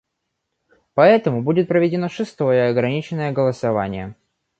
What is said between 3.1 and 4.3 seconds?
голосование.